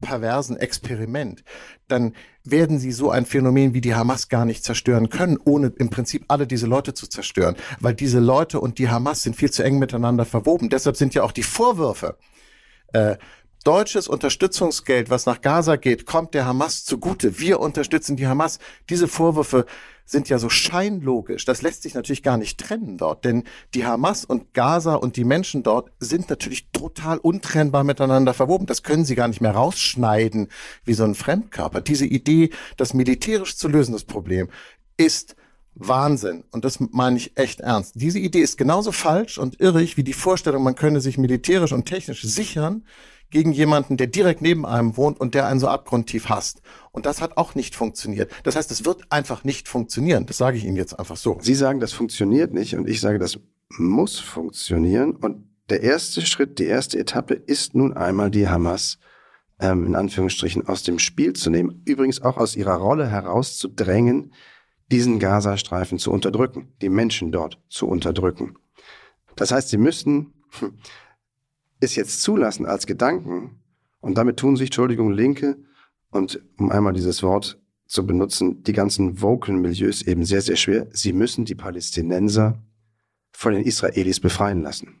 [0.00, 1.42] perversen Experiment,
[1.88, 2.14] dann
[2.44, 6.24] werden sie so ein Phänomen wie die Hamas gar nicht zerstören können, ohne im Prinzip
[6.28, 9.78] alle diese Leute zu zerstören, weil diese Leute und die Hamas sind viel zu eng
[9.78, 10.68] miteinander verwoben.
[10.68, 12.16] Deshalb sind ja auch die Vorwürfe,
[12.92, 13.16] äh,
[13.64, 17.38] deutsches Unterstützungsgeld, was nach Gaza geht, kommt der Hamas zugute.
[17.38, 18.58] Wir unterstützen die Hamas.
[18.88, 19.66] Diese Vorwürfe
[20.10, 21.44] sind ja so scheinlogisch.
[21.44, 23.44] Das lässt sich natürlich gar nicht trennen dort, denn
[23.74, 28.66] die Hamas und Gaza und die Menschen dort sind natürlich total untrennbar miteinander verwoben.
[28.66, 30.48] Das können sie gar nicht mehr rausschneiden
[30.84, 31.80] wie so ein Fremdkörper.
[31.80, 34.48] Diese Idee, das militärisch zu lösen, das Problem,
[34.96, 35.36] ist
[35.74, 36.44] Wahnsinn.
[36.50, 37.92] Und das meine ich echt ernst.
[37.94, 41.86] Diese Idee ist genauso falsch und irrig wie die Vorstellung, man könne sich militärisch und
[41.86, 42.84] technisch sichern
[43.30, 46.62] gegen jemanden, der direkt neben einem wohnt und der einen so abgrundtief hasst.
[46.92, 48.30] Und das hat auch nicht funktioniert.
[48.42, 50.26] Das heißt, es wird einfach nicht funktionieren.
[50.26, 51.38] Das sage ich Ihnen jetzt einfach so.
[51.40, 53.38] Sie sagen, das funktioniert nicht und ich sage, das
[53.78, 55.14] muss funktionieren.
[55.16, 58.98] Und der erste Schritt, die erste Etappe ist nun einmal die Hamas
[59.60, 61.82] ähm, in Anführungsstrichen aus dem Spiel zu nehmen.
[61.84, 64.32] Übrigens auch aus ihrer Rolle herauszudrängen,
[64.90, 68.56] diesen Gazastreifen zu unterdrücken, die Menschen dort zu unterdrücken.
[69.36, 70.72] Das heißt, sie müssen hm,
[71.80, 73.62] es jetzt zulassen als Gedanken,
[74.00, 75.58] und damit tun sich, Entschuldigung, Linke,
[76.10, 80.88] und um einmal dieses Wort zu benutzen, die ganzen Vocal-Milieus eben sehr, sehr schwer.
[80.92, 82.62] Sie müssen die Palästinenser
[83.32, 85.00] von den Israelis befreien lassen.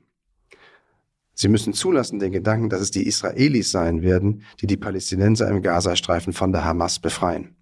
[1.34, 5.62] Sie müssen zulassen den Gedanken, dass es die Israelis sein werden, die die Palästinenser im
[5.62, 7.56] Gazastreifen von der Hamas befreien.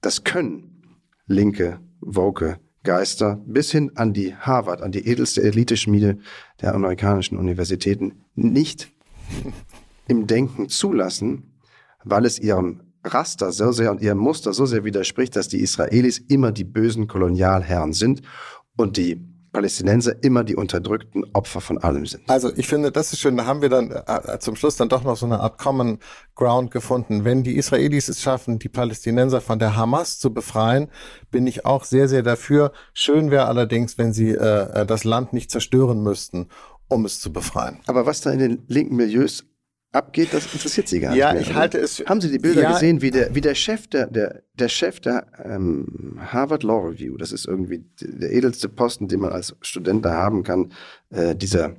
[0.00, 6.18] Das können linke, woke Geister bis hin an die Harvard, an die edelste Eliteschmiede
[6.62, 8.90] der amerikanischen Universitäten nicht
[10.08, 11.54] im Denken zulassen,
[12.04, 16.18] weil es ihrem Raster so sehr und ihrem Muster so sehr widerspricht, dass die Israelis
[16.18, 18.22] immer die bösen Kolonialherren sind
[18.76, 22.28] und die Palästinenser immer die unterdrückten Opfer von allem sind.
[22.28, 23.36] Also ich finde, das ist schön.
[23.36, 25.98] Da haben wir dann äh, zum Schluss dann doch noch so eine Art Common
[26.34, 27.24] Ground gefunden.
[27.24, 30.88] Wenn die Israelis es schaffen, die Palästinenser von der Hamas zu befreien,
[31.30, 32.72] bin ich auch sehr, sehr dafür.
[32.94, 36.48] Schön wäre allerdings, wenn sie äh, äh das Land nicht zerstören müssten,
[36.88, 37.80] um es zu befreien.
[37.86, 39.44] Aber was da in den linken Milieus
[39.92, 41.46] abgeht, das interessiert Sie gar ja, nicht.
[41.46, 42.02] Ja, ich halte es.
[42.06, 45.00] Haben Sie die Bilder ja, gesehen, wie der, wie der Chef der, der, der Chef
[45.00, 50.04] der ähm, Harvard Law Review, das ist irgendwie der edelste Posten, den man als Student
[50.04, 50.72] da haben kann,
[51.10, 51.76] äh, dieser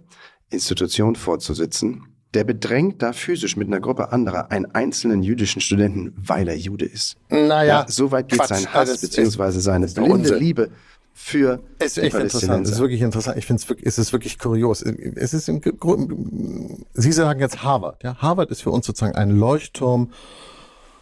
[0.50, 2.04] Institution vorzusitzen.
[2.34, 6.86] Der bedrängt da physisch mit einer Gruppe anderer einen einzelnen jüdischen Studenten, weil er Jude
[6.86, 7.18] ist.
[7.30, 10.72] Naja, ja, so weit geht Quatsch, sein Hass also beziehungsweise seine blinde Liebe
[11.14, 12.66] für es ist echt interessant.
[12.66, 13.38] Es ist wirklich interessant.
[13.38, 14.82] Ich finde es ist wirklich kurios.
[14.82, 16.16] Es ist im Grunde,
[16.94, 18.04] Sie sagen jetzt Harvard.
[18.04, 20.12] Ja, Harvard ist für uns sozusagen ein Leuchtturm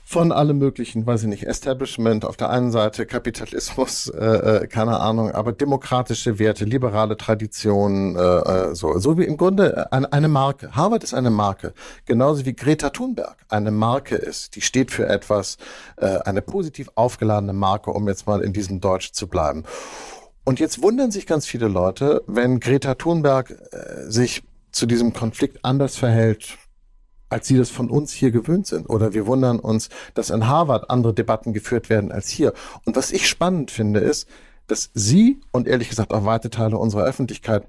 [0.09, 4.99] von allem möglichen, weiß ich nicht, Establishment auf der einen Seite, Kapitalismus, äh, äh, keine
[4.99, 10.27] Ahnung, aber demokratische Werte, liberale Traditionen, äh, äh, so, so wie im Grunde eine, eine
[10.27, 10.75] Marke.
[10.75, 11.73] Harvard ist eine Marke,
[12.07, 14.55] genauso wie Greta Thunberg eine Marke ist.
[14.55, 15.57] Die steht für etwas,
[15.97, 19.63] äh, eine positiv aufgeladene Marke, um jetzt mal in diesem Deutsch zu bleiben.
[20.43, 24.41] Und jetzt wundern sich ganz viele Leute, wenn Greta Thunberg äh, sich
[24.71, 26.57] zu diesem Konflikt anders verhält,
[27.29, 28.89] als sie das von uns hier gewöhnt sind.
[28.89, 32.53] Oder wir wundern uns, dass in Harvard andere Debatten geführt werden als hier.
[32.85, 34.27] Und was ich spannend finde, ist,
[34.67, 37.65] dass Sie und ehrlich gesagt auch weite Teile unserer Öffentlichkeit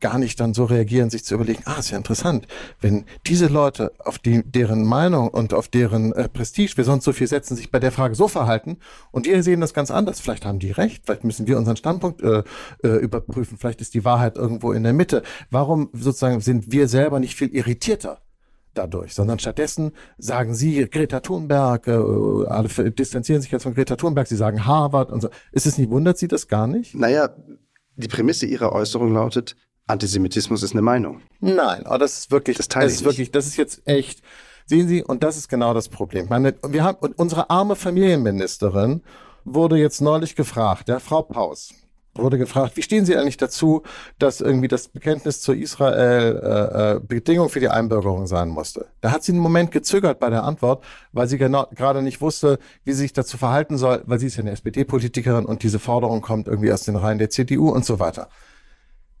[0.00, 2.46] gar nicht dann so reagieren, sich zu überlegen, ah, ist ja interessant,
[2.80, 7.12] wenn diese Leute auf die, deren Meinung und auf deren äh, Prestige wir sonst so
[7.12, 8.78] viel setzen, sich bei der Frage so verhalten
[9.10, 10.20] und wir sehen das ganz anders.
[10.20, 12.42] Vielleicht haben die recht, vielleicht müssen wir unseren Standpunkt äh,
[12.82, 15.22] äh, überprüfen, vielleicht ist die Wahrheit irgendwo in der Mitte.
[15.50, 18.20] Warum sozusagen sind wir selber nicht viel irritierter?
[18.78, 24.26] Dadurch, sondern stattdessen sagen sie Greta Thunberg, äh, alle distanzieren sich jetzt von Greta Thunberg,
[24.26, 25.28] sie sagen Harvard und so.
[25.52, 26.94] Ist es nicht, wundert Sie das gar nicht?
[26.94, 27.30] Naja,
[27.96, 31.22] die Prämisse Ihrer Äußerung lautet, Antisemitismus ist eine Meinung.
[31.40, 34.20] Nein, aber das ist wirklich, das, das ist wirklich, das ist jetzt echt,
[34.66, 36.26] sehen Sie, und das ist genau das Problem.
[36.28, 39.02] Meine, wir haben, unsere arme Familienministerin
[39.44, 41.72] wurde jetzt neulich gefragt, ja, Frau Paus,
[42.18, 43.82] wurde gefragt, wie stehen Sie eigentlich dazu,
[44.18, 48.86] dass irgendwie das Bekenntnis zu Israel äh, äh, Bedingung für die Einbürgerung sein musste?
[49.00, 52.58] Da hat sie einen Moment gezögert bei der Antwort, weil sie genau, gerade nicht wusste,
[52.84, 56.20] wie sie sich dazu verhalten soll, weil sie ist ja eine SPD-Politikerin und diese Forderung
[56.20, 58.28] kommt irgendwie aus den Reihen der CDU und so weiter.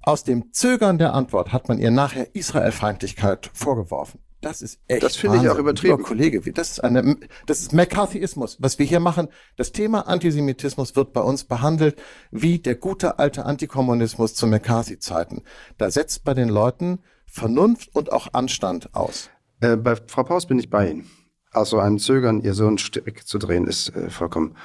[0.02, 4.20] Aus dem Zögern der Antwort hat man ihr nachher Israelfeindlichkeit vorgeworfen.
[4.40, 5.02] Das ist echt.
[5.02, 6.02] Das finde ich auch übertrieben.
[6.02, 8.58] Kollege, das ist eine, das ist McCarthyismus.
[8.60, 11.96] Was wir hier machen, das Thema Antisemitismus wird bei uns behandelt
[12.30, 15.42] wie der gute alte Antikommunismus zu McCarthy-Zeiten.
[15.78, 19.30] Da setzt bei den Leuten Vernunft und auch Anstand aus.
[19.60, 21.10] Äh, bei Frau Paus bin ich bei Ihnen.
[21.50, 24.56] Also ein Zögern, ihr so einen Strick zu drehen, ist äh, vollkommen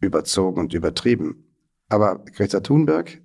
[0.00, 1.44] überzogen und übertrieben.
[1.88, 3.20] Aber Greta Thunberg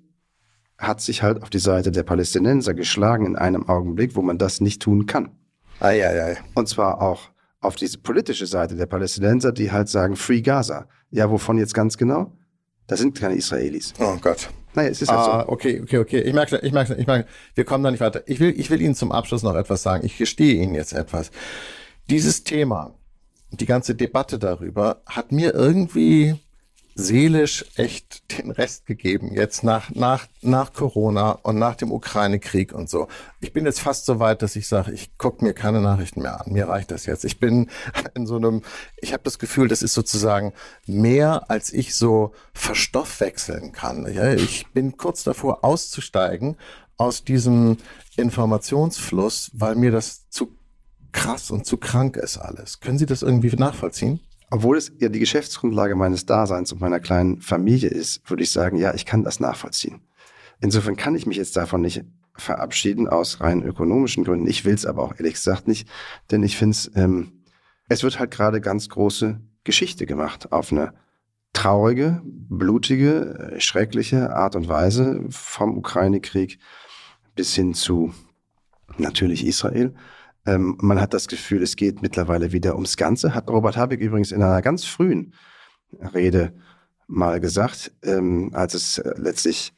[0.78, 4.60] hat sich halt auf die Seite der Palästinenser geschlagen in einem Augenblick, wo man das
[4.60, 5.30] nicht tun kann.
[5.80, 6.36] Ei, ei, ei.
[6.54, 10.86] Und zwar auch auf diese politische Seite der Palästinenser, die halt sagen, Free Gaza.
[11.10, 12.32] Ja, wovon jetzt ganz genau?
[12.86, 13.94] Das sind keine Israelis.
[13.98, 14.50] Oh Gott.
[14.74, 15.52] Naja, es ist halt ah, so.
[15.52, 16.20] okay, okay, okay.
[16.20, 18.22] Ich merke, ich merke, ich merke, wir kommen da nicht weiter.
[18.26, 20.04] Ich will, ich will Ihnen zum Abschluss noch etwas sagen.
[20.04, 21.30] Ich gestehe Ihnen jetzt etwas.
[22.10, 22.94] Dieses Thema,
[23.50, 26.34] die ganze Debatte darüber, hat mir irgendwie
[26.94, 32.88] seelisch echt den Rest gegeben, jetzt nach, nach, nach Corona und nach dem Ukraine-Krieg und
[32.88, 33.08] so.
[33.40, 36.40] Ich bin jetzt fast so weit, dass ich sage, ich gucke mir keine Nachrichten mehr
[36.40, 36.52] an.
[36.52, 37.24] Mir reicht das jetzt.
[37.24, 37.68] Ich bin
[38.14, 38.62] in so einem,
[38.96, 40.52] ich habe das Gefühl, das ist sozusagen
[40.86, 44.06] mehr, als ich so verstoffwechseln kann.
[44.36, 46.56] Ich bin kurz davor auszusteigen
[46.96, 47.78] aus diesem
[48.16, 50.56] Informationsfluss, weil mir das zu
[51.10, 52.80] krass und zu krank ist alles.
[52.80, 54.20] Können Sie das irgendwie nachvollziehen?
[54.54, 58.76] Obwohl es ja die Geschäftsgrundlage meines Daseins und meiner kleinen Familie ist, würde ich sagen,
[58.76, 60.02] ja, ich kann das nachvollziehen.
[60.60, 62.04] Insofern kann ich mich jetzt davon nicht
[62.36, 64.46] verabschieden aus rein ökonomischen Gründen.
[64.46, 65.88] Ich will es aber auch ehrlich gesagt nicht,
[66.30, 67.42] denn ich finde es, ähm,
[67.88, 70.94] es wird halt gerade ganz große Geschichte gemacht auf eine
[71.52, 76.60] traurige, blutige, äh, schreckliche Art und Weise vom Ukraine-Krieg
[77.34, 78.14] bis hin zu
[78.98, 79.96] natürlich Israel.
[80.46, 83.34] Ähm, man hat das Gefühl, es geht mittlerweile wieder ums Ganze.
[83.34, 85.34] Hat Robert Habeck übrigens in einer ganz frühen
[86.14, 86.52] Rede
[87.06, 89.72] mal gesagt, ähm, als es äh, letztlich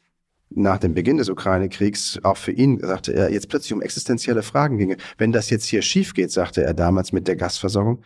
[0.49, 4.77] nach dem Beginn des Ukraine-Kriegs auch für ihn, sagte er, jetzt plötzlich um existenzielle Fragen
[4.77, 4.97] ginge.
[5.17, 8.01] Wenn das jetzt hier schief geht, sagte er damals mit der Gasversorgung,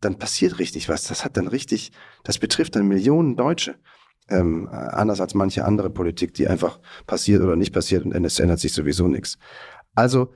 [0.00, 1.04] dann passiert richtig was.
[1.04, 3.76] Das hat dann richtig, das betrifft dann Millionen Deutsche.
[4.28, 8.58] Ähm, anders als manche andere Politik, die einfach passiert oder nicht passiert und es ändert
[8.58, 9.38] sich sowieso nichts.
[9.94, 10.32] Also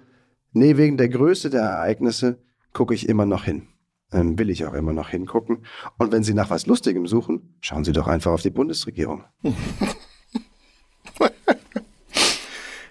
[0.52, 2.38] Nee, wegen der Größe der Ereignisse
[2.72, 3.68] gucke ich immer noch hin.
[4.12, 5.64] Ähm, will ich auch immer noch hingucken.
[5.98, 9.22] Und wenn Sie nach was Lustigem suchen, schauen Sie doch einfach auf die Bundesregierung.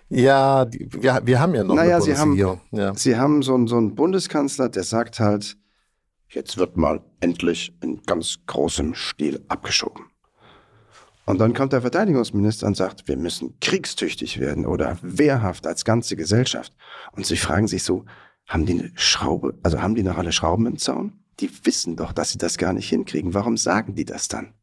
[0.09, 2.37] ja, die, wir, wir haben ja noch naja, eine Sie haben,
[2.71, 2.95] ja.
[2.95, 5.57] Sie haben so, einen, so einen Bundeskanzler, der sagt halt,
[6.29, 10.05] jetzt wird mal endlich in ganz großem Stil abgeschoben.
[11.29, 16.15] Und dann kommt der Verteidigungsminister und sagt, wir müssen kriegstüchtig werden oder wehrhaft als ganze
[16.15, 16.73] Gesellschaft.
[17.11, 18.05] Und sie fragen sich so,
[18.47, 21.19] haben die eine Schraube, also haben die noch alle Schrauben im Zaun?
[21.39, 23.35] Die wissen doch, dass sie das gar nicht hinkriegen.
[23.35, 24.55] Warum sagen die das dann?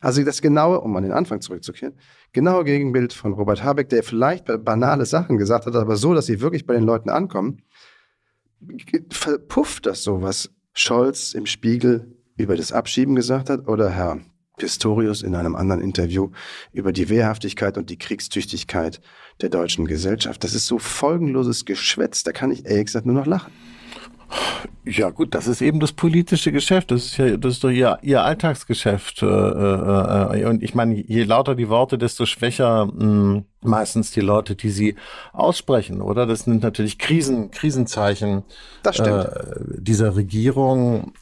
[0.00, 1.94] Also das genaue, um an den Anfang zurückzukehren,
[2.32, 6.40] genaue Gegenbild von Robert Habeck, der vielleicht banale Sachen gesagt hat, aber so, dass sie
[6.40, 7.62] wirklich bei den Leuten ankommen,
[9.10, 14.18] verpufft das so, was Scholz im Spiegel über das Abschieben gesagt hat oder Herr
[14.56, 16.30] Pistorius in einem anderen Interview
[16.72, 19.00] über die Wehrhaftigkeit und die Kriegstüchtigkeit
[19.40, 20.42] der deutschen Gesellschaft.
[20.44, 23.52] Das ist so folgenloses Geschwätz, da kann ich ehrlich gesagt nur noch lachen.
[24.84, 26.90] Ja gut, das ist eben das politische Geschäft.
[26.90, 29.22] Das ist ja, das ist doch ihr, ihr Alltagsgeschäft.
[29.22, 34.20] Äh, äh, äh, und ich meine, je lauter die Worte, desto schwächer hm, meistens die
[34.20, 34.96] Leute, die sie
[35.32, 36.26] aussprechen, oder?
[36.26, 38.44] Das sind natürlich Krisen, Krisenzeichen
[39.78, 41.12] dieser Regierung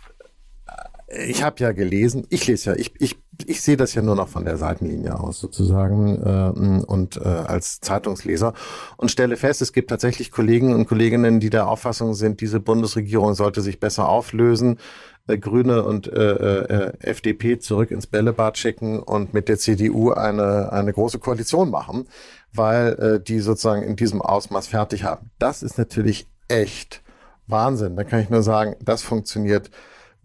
[1.27, 3.17] ich habe ja gelesen, ich lese ja, ich, ich,
[3.47, 7.81] ich sehe das ja nur noch von der Seitenlinie aus sozusagen äh, und äh, als
[7.81, 8.55] Zeitungsleser
[8.97, 13.35] und stelle fest, es gibt tatsächlich Kollegen und Kolleginnen, die der Auffassung sind, diese Bundesregierung
[13.35, 14.79] sollte sich besser auflösen,
[15.27, 20.73] äh, Grüne und äh, äh, FDP zurück ins Bällebad schicken und mit der CDU eine,
[20.73, 22.07] eine große Koalition machen,
[22.53, 25.31] weil äh, die sozusagen in diesem Ausmaß fertig haben.
[25.39, 27.03] Das ist natürlich echt
[27.47, 27.97] Wahnsinn.
[27.97, 29.71] Da kann ich nur sagen, das funktioniert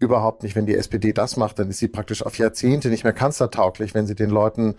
[0.00, 0.56] überhaupt nicht.
[0.56, 4.06] Wenn die SPD das macht, dann ist sie praktisch auf Jahrzehnte nicht mehr kanzlertauglich, wenn
[4.06, 4.74] sie den Leuten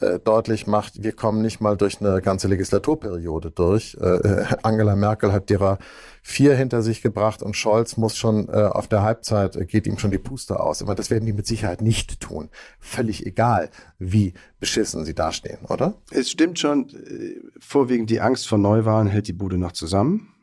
[0.00, 3.96] äh, deutlich macht, wir kommen nicht mal durch eine ganze Legislaturperiode durch.
[3.98, 5.78] Äh, äh, Angela Merkel hat derer
[6.22, 9.96] vier hinter sich gebracht und Scholz muss schon äh, auf der Halbzeit, äh, geht ihm
[9.96, 10.82] schon die Puste aus.
[10.82, 12.50] Aber das werden die mit Sicherheit nicht tun.
[12.78, 15.94] Völlig egal, wie beschissen sie dastehen, oder?
[16.10, 16.88] Es stimmt schon,
[17.58, 20.35] vorwiegend die Angst vor Neuwahlen hält die Bude noch zusammen.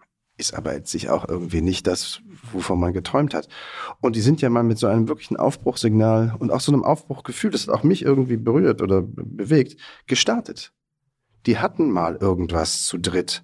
[0.43, 2.19] Ist aber jetzt sich auch irgendwie nicht das,
[2.51, 3.47] wovon man geträumt hat.
[4.01, 7.51] Und die sind ja mal mit so einem wirklichen Aufbruchssignal und auch so einem Aufbruchgefühl,
[7.51, 10.73] das hat auch mich irgendwie berührt oder bewegt, gestartet.
[11.45, 13.43] Die hatten mal irgendwas zu dritt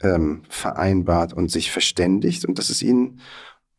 [0.00, 3.20] ähm, vereinbart und sich verständigt und das ist ihnen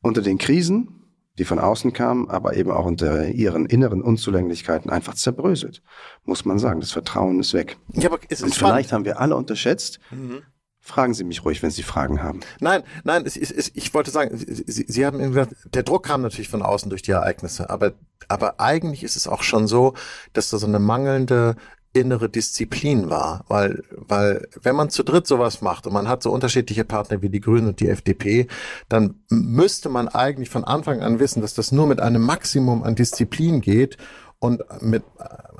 [0.01, 0.89] unter den Krisen,
[1.37, 5.81] die von außen kamen, aber eben auch unter ihren inneren Unzulänglichkeiten einfach zerbröselt,
[6.25, 6.81] muss man sagen.
[6.81, 7.77] Das Vertrauen ist weg.
[7.93, 10.41] Ja, aber es und vielleicht haben wir alle unterschätzt, mhm
[10.81, 12.39] Fragen Sie mich ruhig, wenn Sie Fragen haben.
[12.59, 16.21] Nein, nein, es, es, es, ich wollte sagen, Sie, Sie haben gesagt, der Druck kam
[16.21, 17.93] natürlich von außen durch die Ereignisse, aber,
[18.27, 19.93] aber eigentlich ist es auch schon so,
[20.33, 21.55] dass da so eine mangelnde
[21.93, 26.31] innere Disziplin war, weil, weil wenn man zu dritt sowas macht und man hat so
[26.31, 28.47] unterschiedliche Partner wie die Grünen und die FDP,
[28.89, 32.95] dann müsste man eigentlich von Anfang an wissen, dass das nur mit einem Maximum an
[32.95, 33.97] Disziplin geht
[34.37, 35.03] und mit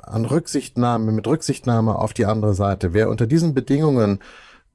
[0.02, 2.94] an Rücksichtnahme, mit Rücksichtnahme auf die andere Seite.
[2.94, 4.20] Wer unter diesen Bedingungen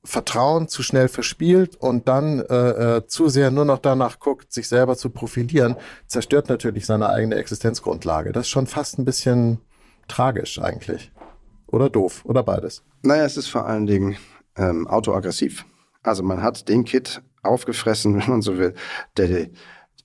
[0.06, 4.68] Vertrauen zu schnell verspielt und dann äh, äh, zu sehr nur noch danach guckt, sich
[4.68, 5.76] selber zu profilieren,
[6.08, 8.32] zerstört natürlich seine eigene Existenzgrundlage.
[8.32, 9.60] Das ist schon fast ein bisschen
[10.08, 11.12] tragisch eigentlich.
[11.68, 12.84] Oder doof, oder beides.
[13.02, 14.18] Naja, es ist vor allen Dingen
[14.56, 15.66] ähm, autoaggressiv.
[16.04, 18.76] Also man hat den Kit aufgefressen, wenn man so will,
[19.18, 19.48] der,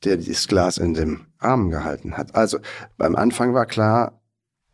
[0.05, 2.35] der dieses Glas in dem Arm gehalten hat.
[2.35, 2.59] Also
[2.97, 4.21] beim Anfang war klar,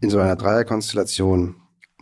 [0.01, 1.57] in so einer Dreierkonstellation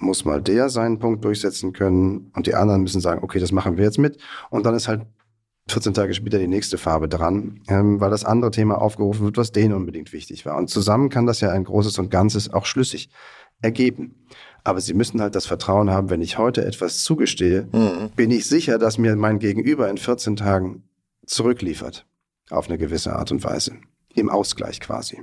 [0.04, 3.76] muss mal der seinen Punkt durchsetzen können und die anderen müssen sagen, okay, das machen
[3.76, 4.18] wir jetzt mit.
[4.50, 5.02] Und dann ist halt
[5.68, 9.52] 14 Tage später die nächste Farbe dran, ähm, weil das andere Thema aufgerufen wird, was
[9.52, 10.56] denen unbedingt wichtig war.
[10.56, 13.08] Und zusammen kann das ja ein großes und Ganzes auch schlüssig
[13.62, 14.26] ergeben.
[14.62, 18.10] Aber sie müssen halt das Vertrauen haben, wenn ich heute etwas zugestehe, mhm.
[18.14, 20.84] bin ich sicher, dass mir mein Gegenüber in 14 Tagen
[21.26, 22.06] zurückliefert.
[22.50, 23.72] Auf eine gewisse Art und Weise.
[24.14, 25.22] Im Ausgleich quasi.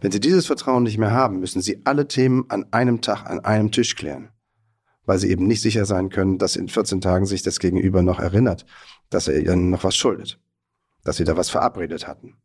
[0.00, 3.40] Wenn Sie dieses Vertrauen nicht mehr haben, müssen Sie alle Themen an einem Tag, an
[3.40, 4.30] einem Tisch klären,
[5.04, 8.20] weil Sie eben nicht sicher sein können, dass in 14 Tagen sich das Gegenüber noch
[8.20, 8.66] erinnert,
[9.10, 10.40] dass er Ihnen noch was schuldet,
[11.04, 12.36] dass Sie da was verabredet hatten.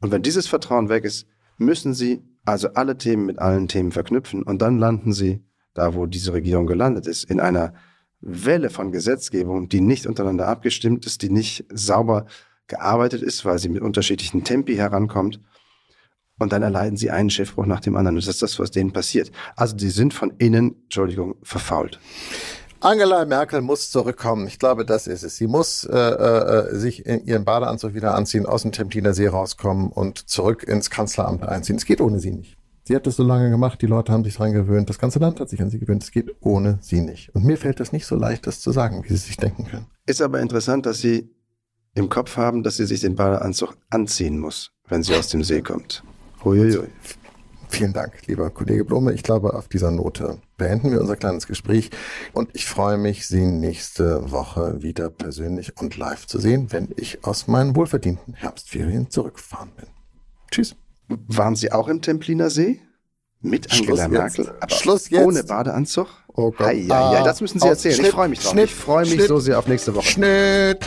[0.00, 1.26] Und wenn dieses Vertrauen weg ist,
[1.58, 6.06] müssen Sie also alle Themen mit allen Themen verknüpfen und dann landen Sie da, wo
[6.06, 7.74] diese Regierung gelandet ist, in einer
[8.20, 12.26] Welle von Gesetzgebung, die nicht untereinander abgestimmt ist, die nicht sauber
[12.66, 15.40] gearbeitet ist, weil sie mit unterschiedlichen Tempi herankommt
[16.40, 18.16] und dann erleiden sie einen Chefbruch nach dem anderen.
[18.16, 19.30] Das ist das, was denen passiert.
[19.56, 22.00] Also die sind von innen, Entschuldigung, verfault.
[22.80, 24.46] Angela Merkel muss zurückkommen.
[24.46, 25.36] Ich glaube, das ist es.
[25.36, 29.90] Sie muss äh, äh, sich in ihren Badeanzug wieder anziehen, aus dem Templiner See rauskommen
[29.90, 31.76] und zurück ins Kanzleramt einziehen.
[31.76, 32.56] Es geht ohne sie nicht.
[32.84, 35.38] Sie hat das so lange gemacht, die Leute haben sich dran gewöhnt, das ganze Land
[35.38, 36.02] hat sich an sie gewöhnt.
[36.02, 37.34] Es geht ohne sie nicht.
[37.34, 39.86] Und mir fällt das nicht so leicht, das zu sagen, wie Sie sich denken können.
[40.06, 41.30] Ist aber interessant, dass Sie
[41.94, 45.62] im Kopf haben, dass sie sich den Badeanzug anziehen muss, wenn sie aus dem See
[45.62, 46.02] kommt.
[46.44, 46.88] Huiuiui.
[47.68, 49.12] Vielen Dank, lieber Kollege Blume.
[49.12, 51.90] Ich glaube, auf dieser Note beenden wir unser kleines Gespräch
[52.32, 57.24] und ich freue mich, Sie nächste Woche wieder persönlich und live zu sehen, wenn ich
[57.24, 59.86] aus meinen wohlverdienten Herbstferien zurückfahren bin.
[60.50, 60.74] Tschüss.
[61.08, 62.80] Waren Sie auch im Templiner See?
[63.40, 64.52] Mit Angela Merkel?
[64.60, 65.24] Aber Schluss jetzt.
[65.24, 66.08] Ohne Badeanzug?
[66.28, 66.66] Oh Gott.
[66.66, 67.94] Ei, ei, ei, das müssen Sie erzählen.
[67.94, 68.52] Schnitt, ich freue mich drauf.
[68.52, 70.06] Schnitt, ich freue mich Schnitt, so sehr auf nächste Woche.
[70.06, 70.86] Schnitt.